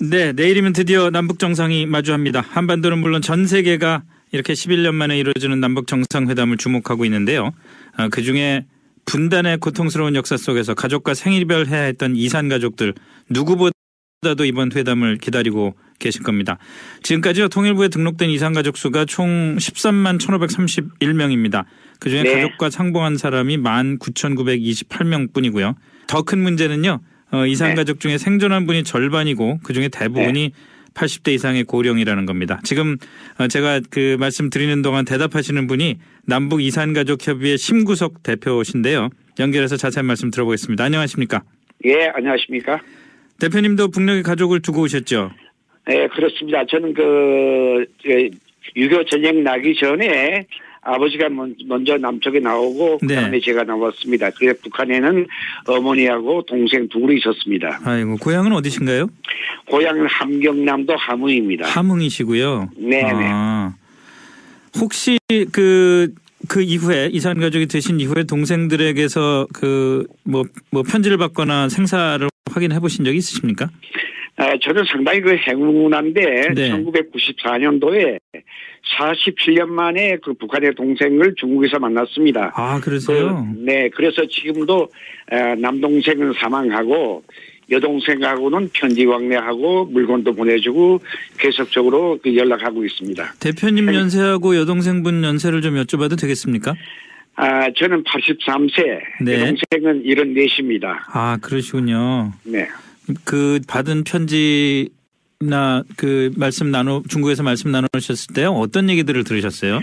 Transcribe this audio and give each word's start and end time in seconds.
네, 0.00 0.32
내일이면 0.32 0.74
드디어 0.74 1.10
남북 1.10 1.38
정상이 1.38 1.86
마주합니다. 1.86 2.44
한반도는 2.46 2.98
물론 2.98 3.22
전 3.22 3.46
세계가 3.46 4.02
이렇게 4.30 4.52
11년 4.52 4.94
만에 4.94 5.18
이루어지는 5.18 5.58
남북 5.60 5.86
정상회담을 5.86 6.58
주목하고 6.58 7.06
있는데요. 7.06 7.52
어, 7.96 8.08
그 8.10 8.22
중에 8.22 8.66
분단의 9.06 9.58
고통스러운 9.58 10.14
역사 10.14 10.36
속에서 10.36 10.74
가족과 10.74 11.14
생일별 11.14 11.68
해야 11.68 11.82
했던 11.82 12.14
이산 12.14 12.50
가족들 12.50 12.92
누구보다도 13.30 14.44
이번 14.44 14.70
회담을 14.74 15.16
기다리고 15.16 15.74
계실 15.98 16.22
겁니다. 16.22 16.58
지금까지요 17.02 17.48
통일부에 17.48 17.88
등록된 17.88 18.28
이산 18.28 18.52
가족 18.52 18.76
수가 18.76 19.06
총 19.06 19.56
13만 19.56 20.18
1,531명입니다. 20.18 21.64
그중에 22.00 22.22
네. 22.22 22.34
가족과 22.34 22.68
상봉한 22.68 23.16
사람이 23.16 23.56
1만 23.58 23.98
9,928명 23.98 25.32
뿐이고요. 25.32 25.74
더 26.06 26.22
큰 26.22 26.40
문제는요. 26.40 27.00
어, 27.32 27.46
이산 27.46 27.70
네. 27.70 27.74
가족 27.76 28.00
중에 28.00 28.18
생존한 28.18 28.66
분이 28.66 28.84
절반이고 28.84 29.60
그 29.62 29.72
중에 29.72 29.88
대부분이 29.88 30.52
80대 30.94 31.32
이상의 31.34 31.64
고령이라는 31.64 32.26
겁니다. 32.26 32.60
지금 32.64 32.96
어, 33.38 33.48
제가 33.48 33.80
그 33.90 34.16
말씀 34.18 34.50
드리는 34.50 34.80
동안 34.82 35.04
대답하시는 35.04 35.66
분이 35.66 35.98
남북 36.24 36.62
이산 36.62 36.92
가족 36.92 37.26
협의회 37.26 37.56
심구석 37.56 38.22
대표신데요. 38.22 39.10
연결해서 39.38 39.76
자세한 39.76 40.06
말씀 40.06 40.30
들어보겠습니다. 40.30 40.82
안녕하십니까? 40.84 41.42
예, 41.84 42.10
안녕하십니까? 42.14 42.80
대표님도 43.38 43.88
북녘에 43.88 44.22
가족을 44.22 44.60
두고 44.60 44.82
오셨죠? 44.82 45.30
예, 45.90 46.08
그렇습니다. 46.08 46.64
저는 46.66 46.94
그, 46.94 47.84
그 48.02 48.30
유교 48.74 49.04
전쟁 49.04 49.44
나기 49.44 49.74
전에 49.76 50.46
아버지가 50.86 51.28
먼- 51.28 51.54
먼저 51.66 51.96
남쪽에 51.98 52.38
나오고 52.40 52.98
네. 53.02 53.14
그다음에 53.16 53.40
제가 53.40 53.64
나왔습니다. 53.64 54.30
그래서 54.30 54.58
북한에는 54.62 55.26
어머니하고 55.66 56.42
동생 56.42 56.88
둘이 56.88 57.16
있었습니다. 57.18 57.80
아이고 57.84 58.16
고향은 58.18 58.52
어디신가요? 58.52 59.08
고향은 59.68 60.06
함경남도 60.06 60.94
함흥입니다. 60.96 61.66
함흥이시고요. 61.68 62.70
네네. 62.78 63.10
아, 63.12 63.74
혹시 64.78 65.18
그, 65.52 66.12
그 66.48 66.62
이후에 66.62 67.08
이산 67.12 67.40
가족이 67.40 67.66
되신 67.66 67.98
이후에 67.98 68.22
동생들에게서 68.24 69.48
그뭐뭐 69.52 70.82
편지를 70.88 71.16
받거나 71.18 71.68
생사를 71.68 72.28
확인해 72.52 72.78
보신 72.78 73.04
적이 73.04 73.18
있으십니까? 73.18 73.68
아, 74.38 74.52
저는 74.62 74.84
상당히 74.84 75.20
그 75.22 75.34
행운한데 75.34 76.50
네. 76.54 76.70
1994년도에 76.70 78.18
47년 78.98 79.66
만에 79.66 80.16
그 80.22 80.32
북한의 80.34 80.74
동생을 80.74 81.34
중국에서 81.36 81.78
만났습니다. 81.78 82.52
아 82.54 82.80
그러세요? 82.80 83.44
그, 83.54 83.60
네, 83.64 83.88
그래서 83.90 84.22
지금도 84.28 84.88
에, 85.32 85.54
남동생은 85.56 86.34
사망하고 86.38 87.24
여동생하고는 87.70 88.70
편지 88.72 89.04
왕래하고 89.04 89.86
물건도 89.86 90.34
보내주고 90.34 91.00
계속적으로 91.38 92.18
그 92.22 92.36
연락하고 92.36 92.84
있습니다. 92.84 93.34
대표님 93.40 93.92
연세하고 93.92 94.56
여동생분 94.56 95.24
연세를 95.24 95.62
좀 95.62 95.74
여쭤봐도 95.74 96.18
되겠습니까? 96.20 96.74
아, 97.34 97.68
저는 97.76 98.02
83세, 98.04 99.00
네. 99.22 99.34
여동생은 99.34 100.04
74입니다. 100.04 100.96
아 101.12 101.38
그러시군요. 101.42 102.32
네. 102.44 102.68
그 103.24 103.60
받은 103.68 104.04
편지 104.04 104.88
나그 105.40 106.30
말씀 106.36 106.70
나누 106.70 107.02
중국에서 107.08 107.42
말씀 107.42 107.70
나누셨을 107.70 108.34
때 108.34 108.44
어떤 108.44 108.88
얘기들을 108.90 109.24
들으셨어요? 109.24 109.80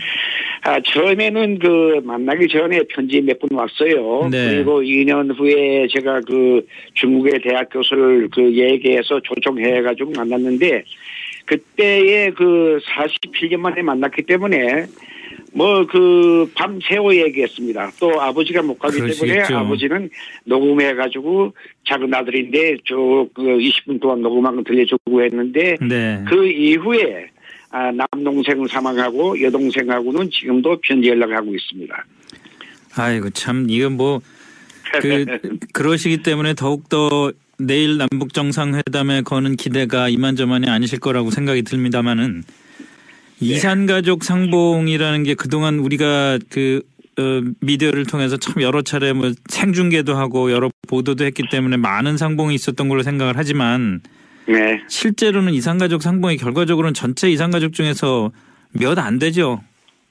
아, 0.66 0.80
처음에는 0.80 1.60
그 1.60 2.00
만나기 2.06 2.48
전에 2.48 2.80
편지 2.90 3.20
몇분 3.22 3.50
왔어요. 3.52 4.30
네. 4.32 4.56
그리고 4.56 4.82
2년 4.82 5.38
후에 5.38 5.88
제가 5.94 6.22
그 6.22 6.66
중국의 6.94 7.42
대학 7.44 7.70
교수를 7.70 8.30
그 8.32 8.42
얘기해서 8.56 9.20
초청해가지고 9.22 10.14
만났는데 10.16 10.86
그때에 11.46 12.30
그 12.32 12.80
47년 12.88 13.58
만에 13.58 13.82
만났기 13.82 14.24
때문에 14.24 14.86
뭐 15.54 15.86
그 15.86 16.52
밤새워 16.56 17.16
얘기했습니다. 17.16 17.92
또 18.00 18.20
아버지가 18.22 18.62
못 18.62 18.78
가기 18.80 18.96
때문에 18.96 19.14
그러시겠죠. 19.14 19.58
아버지는 19.58 20.10
녹음해가지고 20.46 21.54
작은 21.88 22.14
아들인데 22.14 22.78
저그 22.86 23.42
20분 23.42 24.02
동안 24.02 24.22
녹음한 24.22 24.56
거 24.56 24.64
들려주고 24.64 25.24
했는데 25.24 25.78
네. 25.82 26.24
그 26.28 26.48
이후에 26.48 27.28
아, 27.70 27.92
남동생은 27.92 28.68
사망하고 28.68 29.42
여동생하고는 29.42 30.30
지금도 30.30 30.80
편지 30.82 31.10
연락을 31.10 31.36
하고 31.36 31.54
있습니다. 31.54 32.06
아이고 32.96 33.30
참 33.32 33.68
이건 33.70 33.98
뭐 33.98 34.22
그 35.00 35.26
그러시기 35.74 36.18
때문에 36.18 36.54
더욱 36.54 36.90
더 36.90 37.32
내일 37.58 37.98
남북 37.98 38.34
정상회담에 38.34 39.22
거는 39.22 39.56
기대가 39.56 40.10
이만저만이 40.10 40.70
아니실 40.70 41.00
거라고 41.00 41.32
생각이 41.32 41.64
듭니다만은 41.64 42.44
이산 43.44 43.86
가족 43.86 44.24
상봉이라는 44.24 45.24
게 45.24 45.34
그동안 45.36 45.80
우리가 45.80 46.40
그 46.50 46.82
어, 47.18 47.42
미디어를 47.60 48.06
통해서 48.06 48.38
참 48.38 48.62
여러 48.62 48.82
차례 48.82 49.14
뭐 49.14 49.32
생중계도 49.50 50.16
하고 50.16 50.52
여러 50.52 50.72
보도도 50.88 51.26
했기 51.26 51.44
때문에 51.50 51.78
많은 51.78 52.18
상봉이 52.18 52.56
있었던 52.56 52.90
걸로 52.90 53.04
생각을 53.04 53.34
하지만 53.38 54.02
네. 54.48 54.82
실제로는 54.90 55.54
이산 55.54 55.78
가족 55.78 56.02
상봉이 56.02 56.38
결과적으로는 56.38 56.94
전체 56.94 57.30
이산 57.30 57.52
가족 57.52 57.74
중에서 57.74 58.32
몇 58.72 58.98
안 58.98 59.20
되죠. 59.20 59.62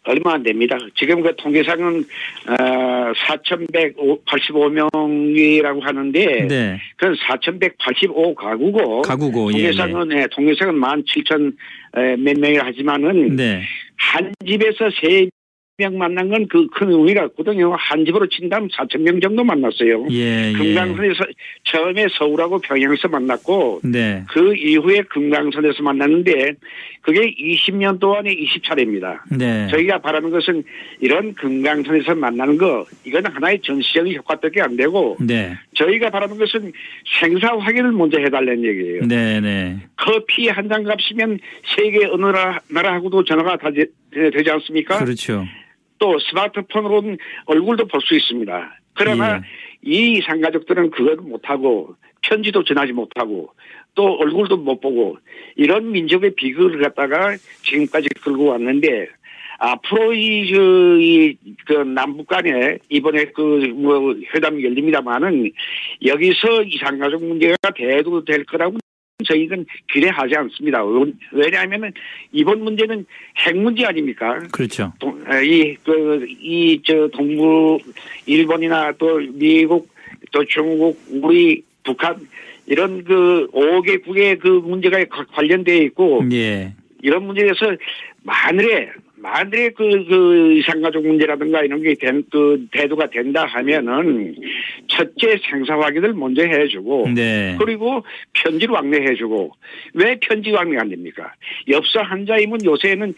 얼마 0.05 0.35
안 0.35 0.43
됩니다. 0.43 0.77
지금 0.97 1.23
그 1.23 1.33
통계상은 1.37 2.05
어, 2.49 3.13
4,185명이라고 3.13 5.81
하는데 5.81 6.47
네. 6.49 6.81
그건 6.97 7.15
4,185 7.29 8.35
가구고 8.35 9.03
가구고 9.03 9.53
예. 9.53 9.59
예. 9.59 9.71
통계상은 9.71 10.09
네, 10.09 10.27
통계상은 10.33 10.75
17,000몇 10.75 12.41
명이라 12.41 12.67
하지만은 12.67 13.37
네. 13.37 13.63
한 13.97 14.35
집에서 14.45 14.91
세 15.01 15.29
명 15.79 15.97
만난 15.97 16.29
건 16.29 16.47
그 16.49 16.69
큰 16.69 16.91
의미가 16.93 17.25
없거든요. 17.25 17.75
한 17.79 18.05
집으로 18.05 18.27
친다면 18.29 18.69
4천 18.69 19.01
명 19.01 19.21
정도 19.21 19.43
만났어요. 19.43 20.07
예. 20.11 20.51
예. 20.51 20.53
금강산에서 20.53 21.25
처음에 21.65 22.07
서울하고 22.19 22.59
평양에서 22.59 23.09
만났고 23.09 23.81
네. 23.85 24.23
그 24.29 24.55
이후에 24.55 25.01
금강산에서 25.09 25.83
만났는데 25.83 26.53
그게 27.01 27.21
20년 27.35 27.99
동안에 28.01 28.35
20차례입니다. 28.35 29.21
네. 29.39 29.67
저희가 29.71 29.99
바라는 30.01 30.31
것은 30.31 30.63
이런 31.01 31.33
금강산에서 31.35 32.15
만나는 32.17 32.59
거 32.59 32.85
이건 33.05 33.25
하나의 33.27 33.61
전시적인 33.63 34.15
효과밖에 34.17 34.61
안 34.61 34.77
되고 34.77 35.17
네. 35.21 35.57
저희가 35.75 36.11
바라는 36.11 36.39
것은 36.39 36.71
생사 37.21 37.57
확인을 37.57 37.93
먼저 37.93 38.19
해달라는 38.19 38.63
얘기예요. 38.65 39.07
네, 39.07 39.41
네. 39.41 39.79
커피 39.97 40.49
한 40.49 40.69
잔 40.69 40.85
값이면 40.85 41.39
세계 41.77 42.07
어느 42.07 42.27
나라, 42.27 42.61
나라하고도 42.71 43.25
전화가 43.25 43.57
다 43.57 43.71
되, 43.71 43.85
되지 44.31 44.51
않습니까? 44.51 44.99
그렇죠. 45.05 45.45
또 46.03 46.19
스마트폰으로는 46.19 47.17
얼굴도 47.47 47.87
볼 47.87 48.01
수 48.03 48.17
있습니다. 48.17 48.77
그러나 48.95 49.37
예. 49.37 49.41
이 49.83 50.21
상가족들은 50.23 50.91
그걸 50.91 51.17
못하고 51.17 51.95
편지도 52.23 52.65
전하지 52.65 52.93
못하고 52.93 53.51
또 53.95 54.17
얼굴도 54.17 54.57
못 54.57 54.81
보고 54.81 55.17
이런 55.55 55.93
민족의 55.93 56.35
비극을 56.35 56.83
갖다가 56.83 57.37
지금까지 57.63 58.09
끌고 58.21 58.47
왔는데 58.47 59.07
앞으로 59.59 60.13
이, 60.13 60.53
저, 60.53 60.61
이, 60.99 61.37
그, 61.67 61.75
남북 61.75 62.27
간에 62.27 62.79
이번에 62.89 63.27
그, 63.27 63.43
뭐, 63.77 64.13
회담이 64.35 64.65
열립니다만은 64.65 65.53
여기서 66.05 66.65
이산가족 66.65 67.25
문제가 67.25 67.55
대두될 67.77 68.45
거라고 68.47 68.79
저희는 69.25 69.65
기대하지 69.93 70.35
않습니다. 70.37 70.81
왜냐하면은 71.33 71.93
이번 72.33 72.63
문제는 72.63 73.05
핵 73.39 73.57
문제 73.57 73.85
아닙니까? 73.85 74.39
그렇죠. 74.51 74.93
이, 75.45 75.77
그, 75.85 76.27
이, 76.41 76.81
저, 76.85 77.09
동부, 77.09 77.79
일본이나 78.27 78.93
또 78.99 79.19
미국, 79.33 79.89
또 80.33 80.45
중국, 80.45 81.01
우리, 81.11 81.63
북한, 81.85 82.17
이런 82.67 83.05
그 83.05 83.49
5개국의 83.53 84.39
그 84.39 84.49
문제가 84.49 85.05
가- 85.05 85.25
관련되어 85.27 85.83
있고, 85.85 86.25
예. 86.33 86.73
이런 87.03 87.25
문제에서 87.27 87.77
만일에, 88.23 88.91
만일에 89.23 89.71
그, 89.71 90.05
그, 90.07 90.53
이산가족 90.59 91.07
문제라든가 91.07 91.63
이런 91.63 91.81
게 91.81 91.95
된, 91.95 92.25
그, 92.31 92.67
대두가 92.73 93.09
된다 93.09 93.47
하면은, 93.47 94.35
첫째 94.89 95.39
생사 95.49 95.79
확인을 95.79 96.13
먼저 96.13 96.43
해주고, 96.43 97.09
네. 97.15 97.57
그리고 97.59 98.05
편지를 98.33 98.75
왕래해주고 98.75 99.53
왜 99.95 100.19
편지 100.21 100.51
왕래가 100.51 100.83
안 100.83 100.89
됩니까? 100.91 101.33
엽서 101.69 102.01
한자이면 102.03 102.65
요새는 102.65 103.15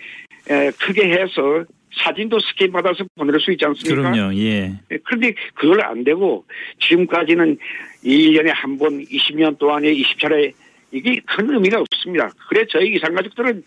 에, 0.50 0.70
크게 0.78 1.08
해서 1.08 1.64
사진도 1.96 2.38
스캔 2.38 2.70
받아서 2.72 3.04
보낼 3.16 3.40
수 3.40 3.50
있지 3.52 3.64
않습니까? 3.64 4.10
그럼요. 4.10 4.34
예. 4.36 4.72
그런데 5.04 5.32
그걸 5.54 5.80
안 5.82 6.04
되고 6.04 6.44
지금까지는 6.80 7.56
1년에 8.04 8.50
한 8.52 8.76
번 8.76 9.02
20년 9.04 9.58
동안에 9.58 9.92
20차례 9.94 10.52
이게 10.92 11.20
큰 11.26 11.52
의미가 11.52 11.80
없습니다. 11.80 12.30
그래 12.48 12.64
저희 12.68 12.94
이산가족들은 12.94 13.62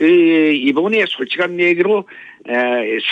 이- 0.00 0.62
이번에 0.68 1.04
솔직한 1.08 1.58
얘기로 1.60 2.04
에, 2.48 2.52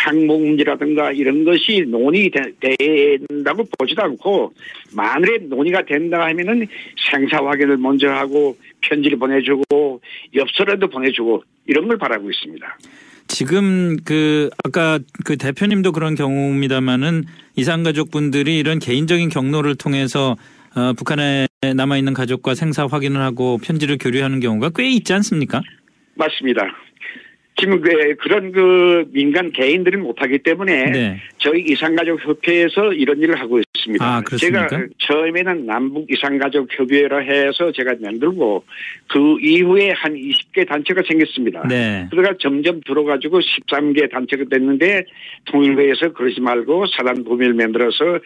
상목 0.03 0.45
문제라든가 0.45 1.13
이런 1.13 1.45
것이 1.45 1.85
논의된다고 1.87 3.65
보지도 3.79 4.03
않고 4.03 4.53
만일에 4.93 5.39
논의가 5.49 5.85
된다 5.85 6.25
하면은 6.27 6.67
생사 7.11 7.39
확인을 7.39 7.77
먼저 7.77 8.09
하고 8.09 8.57
편지를 8.81 9.19
보내주고 9.19 10.01
엽서라도 10.35 10.89
보내주고 10.89 11.45
이런 11.67 11.87
걸 11.87 11.99
바라고 11.99 12.29
있습니다. 12.31 12.79
지금 13.29 13.97
그 14.05 14.51
아까 14.65 14.99
그 15.25 15.37
대표님도 15.37 15.93
그런 15.93 16.17
경우입니다만은 16.17 17.25
이산 17.55 17.85
가족분들이 17.85 18.59
이런 18.59 18.81
개인적인 18.81 19.29
경로를 19.29 19.77
통해서 19.77 20.37
어, 20.75 20.93
북한에 20.97 21.47
남아 21.75 21.99
있는 21.99 22.15
가족과 22.15 22.55
생사 22.55 22.87
확인을 22.87 23.21
하고 23.21 23.59
편지를 23.59 23.99
교류하는 23.99 24.41
경우가 24.41 24.71
꽤 24.75 24.89
있지 24.91 25.13
않습니까? 25.13 25.61
맞습니다. 26.15 26.77
지금 27.57 27.81
그 27.81 28.17
그런 28.17 28.53
그 28.53 29.05
민간 29.13 29.53
개인들은 29.53 30.01
못하기 30.01 30.39
때문에 30.39 30.85
네. 30.91 31.21
저희 31.39 31.63
이산가족 31.63 32.27
협회에서 32.27 32.93
이런 32.95 33.19
일을 33.19 33.39
하고 33.39 33.59
있습니다. 33.59 33.70
아, 34.01 34.21
그렇습니까? 34.23 34.69
제가 34.69 34.87
처음에는 34.99 35.67
남북 35.67 36.11
이산가족 36.11 36.69
협의회라 36.79 37.19
해서 37.19 37.73
제가 37.73 37.95
만들고 38.01 38.65
그 39.09 39.37
이후에 39.41 39.91
한 39.97 40.15
20개 40.15 40.67
단체가 40.69 41.03
생겼습니다. 41.09 41.67
네. 41.69 42.07
그러다가 42.11 42.37
점점 42.41 42.81
들어가지고 42.87 43.41
13개 43.41 44.11
단체가 44.11 44.45
됐는데 44.51 45.05
통일부에서 45.47 46.13
그러지 46.13 46.41
말고 46.41 46.87
사단법인을 46.97 47.55
만들어서 47.55 48.19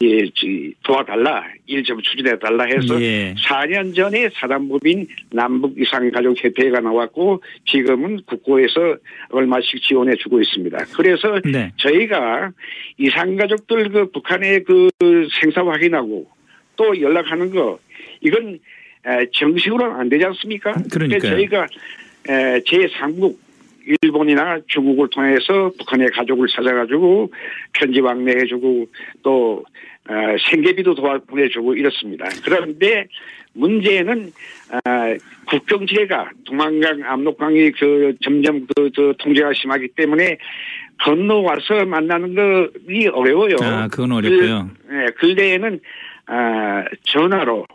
이- 0.00 0.30
이 0.42 0.72
도와달라 0.82 1.44
일 1.66 1.82
좀 1.82 2.00
추진해달라 2.00 2.64
해서 2.64 3.00
예. 3.02 3.34
4년 3.44 3.94
전에 3.94 4.28
사단법인 4.34 5.06
남북 5.32 5.80
이산가족 5.80 6.36
협회가 6.44 6.78
나왔고 6.80 7.42
지금은 7.66 8.20
국고에서 8.26 8.96
얼마씩 9.30 9.82
지원해 9.82 10.14
주고 10.16 10.40
있습니다. 10.40 10.78
그래서 10.96 11.40
네. 11.44 11.72
저희가 11.78 12.52
이산가족들 12.98 13.88
그 13.90 14.10
북한의 14.12 14.64
그 14.64 14.88
생사 15.40 15.64
확인하고 15.64 16.26
또 16.76 17.00
연락하는 17.00 17.50
거 17.50 17.78
이건 18.20 18.58
에, 19.06 19.26
정식으로는 19.32 19.96
안 19.96 20.08
되지 20.08 20.24
않습니까? 20.26 20.72
그러니까요. 20.92 21.20
그래서 21.20 21.28
저희가 21.28 21.66
제 22.66 22.88
상국 22.98 23.40
일본이나 24.02 24.60
중국을 24.68 25.08
통해서 25.10 25.72
북한의 25.78 26.08
가족을 26.10 26.46
찾아가지고 26.48 27.32
편지 27.72 28.00
왕래해주고 28.00 28.86
또 29.22 29.64
어, 30.08 30.14
생계비도 30.50 30.94
도와 30.94 31.18
보내주고 31.26 31.74
이렇습니다. 31.74 32.28
그런데 32.44 33.06
문제는 33.54 34.32
어, 34.72 35.14
국경지대가 35.46 36.30
동한강, 36.44 37.02
압록강이 37.04 37.70
그 37.72 38.14
점점 38.22 38.66
그, 38.74 38.90
그 38.94 39.14
통제가 39.18 39.52
심하기 39.54 39.88
때문에 39.96 40.38
건너와서 41.00 41.84
만나는 41.86 42.34
것이 42.34 43.08
어려워요. 43.08 43.56
아, 43.62 43.88
그건 43.88 44.12
어렵고요. 44.12 44.70
그, 44.74 44.81
네, 45.02 45.10
근래에는 45.18 45.80
아, 46.26 46.84
전화로 47.04 47.66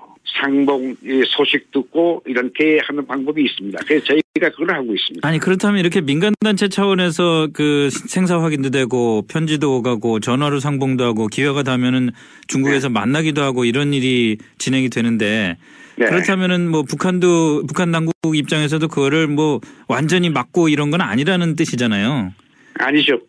상봉 0.42 0.96
이 1.04 1.24
소식 1.26 1.72
듣고 1.72 2.22
이렇게 2.26 2.80
하는 2.84 3.06
방법이 3.06 3.44
있습니다. 3.44 3.80
그래서 3.88 4.06
저희가 4.06 4.50
그걸 4.52 4.76
하고 4.76 4.94
있습니다. 4.94 5.28
아니 5.28 5.40
그렇다면 5.40 5.80
이렇게 5.80 6.02
민간 6.02 6.34
단체 6.42 6.68
차원에서 6.68 7.50
그 7.54 7.90
생사 7.90 8.42
확인도 8.42 8.70
되고 8.70 9.24
편지도 9.28 9.78
오가고 9.78 10.20
전화로 10.20 10.60
상봉도 10.60 11.04
하고 11.04 11.28
기회가 11.28 11.64
닿으면은 11.64 12.12
중국에서 12.48 12.90
만나기도 12.90 13.42
하고 13.42 13.66
이런 13.66 13.94
일이 13.94 14.38
진행이 14.58 14.90
되는데 14.90 15.58
네. 15.98 16.06
그렇다면은 16.06 16.70
뭐 16.70 16.84
북한도 16.84 17.64
북한 17.66 17.92
당국 17.92 18.14
입장에서도 18.36 18.88
그거를 18.88 19.28
뭐 19.28 19.60
완전히 19.88 20.30
막고 20.30 20.70
이런 20.70 20.92
건 20.92 21.02
아니라는 21.02 21.56
뜻이잖아요. 21.56 22.34
아니죠. 22.80 23.20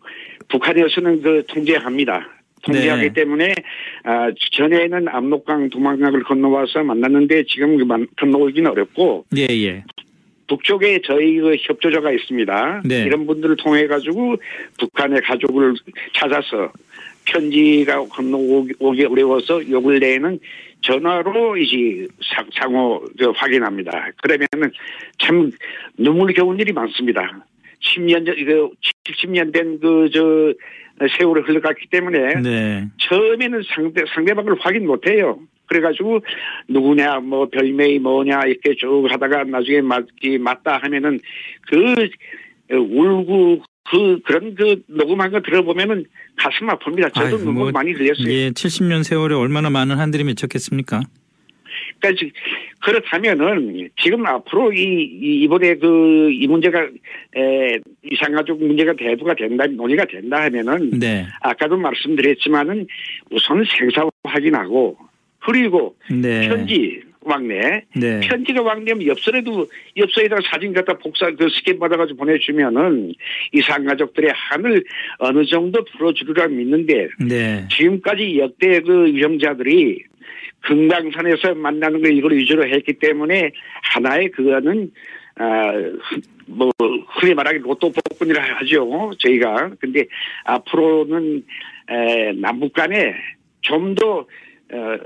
북한에서는 0.49 1.21
그 1.21 1.43
통제합니다. 1.47 2.38
통제하기 2.63 3.01
네. 3.03 3.13
때문에 3.13 3.53
아, 4.03 4.31
전에는 4.51 5.07
압록강, 5.07 5.69
도망강을 5.69 6.23
건너와서 6.23 6.83
만났는데 6.83 7.43
지금 7.47 7.77
그 7.77 7.83
만- 7.83 8.07
건너오기는 8.17 8.69
어렵고 8.71 9.25
예 9.37 9.47
예. 9.51 9.83
북쪽에 10.47 11.01
저희 11.05 11.37
그 11.37 11.55
협조자가 11.59 12.11
있습니다. 12.11 12.81
네. 12.85 13.03
이런 13.03 13.25
분들을 13.27 13.55
통해 13.57 13.85
가지고 13.87 14.35
북한의 14.79 15.21
가족을 15.21 15.75
찾아서 16.13 16.71
편지가 17.25 18.05
건너오기 18.07 18.73
오기 18.79 19.05
어려워서 19.05 19.69
요 19.69 19.81
근래에는 19.81 20.39
전화로 20.81 21.57
이제 21.57 22.07
상- 22.23 22.47
상호 22.53 23.03
그 23.17 23.29
확인합니다. 23.35 24.09
그러면은 24.23 24.71
참 25.19 25.51
눈물 25.97 26.33
겨운 26.33 26.57
일이 26.59 26.71
많습니다. 26.71 27.45
10년 27.81 28.25
전, 28.25 28.37
이거 28.37 28.71
70년 29.05 29.53
된 29.53 29.79
그 29.79 30.09
저 30.11 30.53
세월이 31.17 31.41
흘러갔기 31.43 31.87
때문에 31.89 32.41
네. 32.41 32.87
처음에는 32.97 33.61
상대, 33.73 34.03
상대방을 34.13 34.55
확인 34.59 34.85
못 34.85 35.07
해요. 35.07 35.39
그래가지고 35.67 36.19
누구냐, 36.67 37.19
뭐 37.19 37.47
별명이 37.49 37.99
뭐냐 37.99 38.41
이렇게 38.47 38.75
쭉 38.75 39.05
하다가 39.09 39.45
나중에 39.45 39.81
맞기 39.81 40.39
맞다 40.39 40.79
하면은 40.83 41.19
그 41.67 41.93
어, 42.71 42.75
울고 42.75 43.63
그 43.91 44.19
그런 44.23 44.55
그 44.55 44.81
녹음한 44.87 45.31
거 45.31 45.41
들어보면은 45.41 46.05
가슴 46.35 46.67
아픕니다. 46.67 47.13
저도 47.13 47.25
아이고, 47.25 47.37
눈물 47.37 47.53
뭐, 47.53 47.71
많이 47.71 47.91
흘렸어요. 47.91 48.27
예, 48.29 48.49
70년 48.51 49.03
세월에 49.03 49.35
얼마나 49.35 49.69
많은 49.69 49.97
한들이 49.97 50.23
맺혔겠습니까? 50.23 51.01
그러니까 51.99 52.19
지- 52.19 52.31
그렇다면은 52.83 53.89
지금 54.01 54.25
앞으로 54.25 54.71
이, 54.73 54.79
이 54.81 55.41
이번에 55.43 55.75
그 55.75 56.29
이 56.31 56.47
문제가 56.47 56.81
에, 57.35 57.79
이상가족 58.03 58.63
문제가 58.63 58.93
대두가 58.93 59.33
된다 59.33 59.65
논의가 59.65 60.05
된다 60.05 60.43
하면은 60.43 60.91
네. 60.99 61.25
아까도 61.41 61.75
말씀드렸지만은 61.77 62.85
우선 63.31 63.63
생사 63.65 64.07
확인하고 64.23 64.97
그리고 65.39 65.95
네. 66.11 66.47
편지 66.47 67.01
왕래 67.21 67.83
네. 67.95 68.21
편지가 68.21 68.61
왕래면 68.61 69.05
엽서에도 69.05 69.67
엽서에다가 69.97 70.41
사진 70.49 70.73
갖다 70.73 70.97
복사 70.97 71.29
그 71.31 71.49
스캔 71.49 71.77
받아가지고 71.77 72.17
보내주면은 72.17 73.13
이 73.53 73.61
상 73.61 73.83
가족들의 73.85 74.31
한을 74.33 74.83
어느 75.19 75.45
정도 75.45 75.83
풀어주리라 75.83 76.47
믿는데 76.47 77.09
네. 77.19 77.67
지금까지 77.69 78.39
역대 78.39 78.79
그 78.81 79.09
유형자들이 79.11 80.03
금강산에서 80.61 81.55
만나는 81.55 82.01
걸 82.01 82.13
이걸 82.13 82.33
위주로 82.33 82.67
했기 82.67 82.93
때문에 82.93 83.51
하나의 83.83 84.31
그거는 84.31 84.91
아뭐 85.35 86.71
흔히 87.07 87.33
말하기 87.33 87.59
로또 87.59 87.91
복권이라 87.91 88.41
하죠 88.57 89.11
저희가 89.19 89.71
근데 89.79 90.05
앞으로는 90.45 91.43
에, 91.89 92.31
남북 92.33 92.73
간에 92.73 93.13
좀더 93.61 94.25
어, 94.71 94.97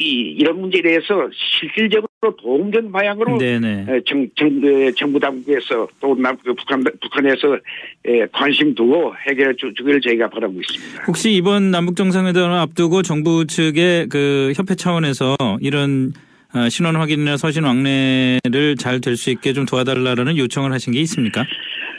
이, 0.00 0.34
이런 0.38 0.58
문제에 0.58 0.80
대해서 0.80 1.28
실질적으로 1.60 2.08
도움된 2.40 2.90
방향으로 2.90 3.36
네네. 3.36 3.84
에, 3.88 4.00
정, 4.06 4.26
정, 4.34 4.48
에, 4.64 4.90
정부 4.92 5.20
당국에서 5.20 5.86
또 6.00 6.14
남, 6.14 6.34
그 6.42 6.54
북한, 6.54 6.82
북한에서 7.02 7.58
에, 8.06 8.26
관심 8.32 8.74
두고 8.74 9.12
해결해 9.28 9.52
주- 9.58 9.72
주기를 9.76 10.00
저희가 10.00 10.30
바라고 10.30 10.54
있습니다. 10.58 11.04
혹시 11.06 11.32
이번 11.34 11.70
남북 11.70 11.96
정상회담을 11.96 12.56
앞두고 12.60 13.02
정부 13.02 13.46
측의 13.46 14.08
그 14.08 14.52
협회 14.56 14.74
차원에서 14.74 15.36
이런 15.60 16.12
어, 16.54 16.68
신원 16.70 16.96
확인이나 16.96 17.36
서신 17.36 17.62
왕래를 17.64 18.76
잘 18.78 19.00
될 19.02 19.16
수 19.16 19.30
있게 19.30 19.52
좀 19.52 19.66
도와달라는 19.66 20.36
요청을 20.38 20.72
하신 20.72 20.94
게 20.94 21.00
있습니까? 21.00 21.44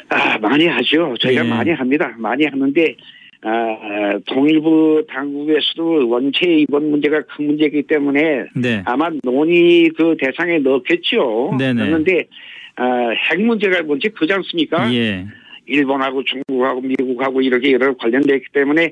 아, 0.09 0.37
많이 0.39 0.65
하죠. 0.65 1.13
저희가 1.21 1.45
예. 1.45 1.47
많이 1.49 1.69
합니다. 1.71 2.11
많이 2.17 2.45
하는데, 2.45 2.95
아, 3.43 4.19
통일부 4.27 5.03
당국에서도 5.09 6.07
원체 6.09 6.45
이번 6.47 6.91
문제가 6.91 7.21
큰 7.21 7.47
문제이기 7.47 7.83
때문에 7.83 8.45
네. 8.55 8.83
아마 8.85 9.09
논의 9.23 9.89
그 9.97 10.15
대상에 10.19 10.59
넣겠죠. 10.59 11.55
네네. 11.57 11.85
그런데, 11.85 12.27
아, 12.75 13.09
핵 13.09 13.41
문제가 13.41 13.81
뭔지 13.81 14.09
크지 14.09 14.31
않습니까? 14.33 14.93
예. 14.93 15.25
일본하고 15.65 16.23
중국하고 16.23 16.81
미국하고 16.81 17.41
이렇게 17.41 17.71
여러 17.71 17.95
관련되어 17.95 18.35
있기 18.37 18.47
때문에 18.51 18.91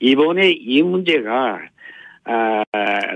이번에 0.00 0.50
이 0.50 0.82
문제가 0.82 1.60
아, 2.24 2.62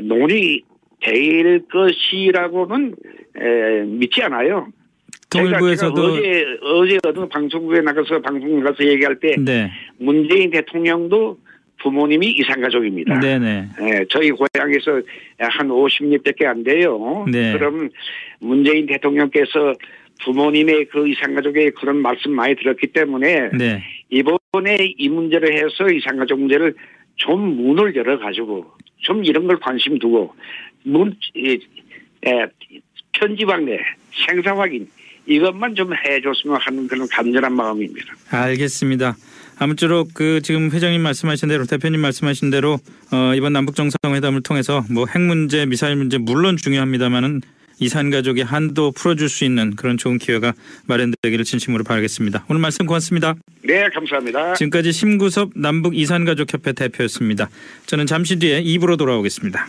논의될 0.02 1.66
것이라고는 1.70 2.94
에, 3.40 3.82
믿지 3.84 4.22
않아요. 4.22 4.68
통일부에서도 5.30 6.20
제가 6.20 6.46
어제 6.62 6.98
어제 7.04 7.28
방송국에 7.30 7.80
나가서 7.80 8.20
방송 8.20 8.60
가서 8.62 8.84
얘기할 8.84 9.16
때 9.20 9.36
네. 9.38 9.70
문재인 9.98 10.50
대통령도 10.50 11.38
부모님이 11.80 12.28
이산가족입니다. 12.30 13.20
네네. 13.20 13.68
예, 13.82 14.04
저희 14.08 14.30
고향에서 14.30 15.02
한 15.38 15.68
50리밖에 15.68 16.44
안 16.44 16.64
돼요. 16.64 17.24
네. 17.30 17.52
그럼 17.52 17.90
문재인 18.40 18.86
대통령께서 18.86 19.74
부모님의 20.24 20.86
그 20.86 21.08
이산가족의 21.08 21.72
그런 21.72 21.98
말씀 21.98 22.32
많이 22.32 22.56
들었기 22.56 22.88
때문에 22.88 23.50
네. 23.56 23.84
이번에 24.10 24.94
이 24.96 25.08
문제를 25.08 25.54
해서 25.54 25.88
이산가족 25.88 26.40
문제를 26.40 26.74
좀 27.16 27.40
문을 27.56 27.94
열어가지고 27.94 28.66
좀 28.98 29.24
이런 29.24 29.46
걸 29.46 29.58
관심 29.60 29.98
두고 29.98 30.34
문, 30.82 31.14
예, 31.36 31.58
예, 32.26 32.46
편지 33.12 33.44
방 33.44 33.64
내, 33.64 33.78
생사 34.26 34.56
확인 34.56 34.88
이것만 35.28 35.74
좀 35.74 35.92
해줬으면 35.94 36.58
하는 36.60 36.88
그런 36.88 37.06
간절한 37.08 37.52
마음입니다. 37.54 38.14
알겠습니다. 38.30 39.16
아무쪼록 39.58 40.14
그 40.14 40.40
지금 40.42 40.70
회장님 40.70 41.02
말씀하신 41.02 41.48
대로 41.48 41.64
대표님 41.66 42.00
말씀하신 42.00 42.50
대로 42.50 42.78
어 43.12 43.34
이번 43.34 43.52
남북 43.52 43.74
정상회담을 43.74 44.42
통해서 44.42 44.84
뭐 44.90 45.04
핵 45.06 45.20
문제, 45.20 45.66
미사일 45.66 45.96
문제 45.96 46.16
물론 46.16 46.56
중요합니다만은 46.56 47.42
이산 47.80 48.10
가족의 48.10 48.44
한도 48.44 48.90
풀어줄 48.92 49.28
수 49.28 49.44
있는 49.44 49.76
그런 49.76 49.96
좋은 49.98 50.18
기회가 50.18 50.52
마련되기를 50.86 51.44
진심으로 51.44 51.84
바라겠습니다. 51.84 52.44
오늘 52.48 52.60
말씀 52.60 52.86
고맙습니다. 52.86 53.34
네, 53.62 53.88
감사합니다. 53.94 54.54
지금까지 54.54 54.90
심구섭 54.92 55.50
남북 55.54 55.96
이산 55.96 56.24
가족 56.24 56.52
협회 56.52 56.72
대표였습니다. 56.72 57.48
저는 57.86 58.06
잠시 58.06 58.36
뒤에 58.36 58.60
입으로 58.60 58.96
돌아오겠습니다. 58.96 59.68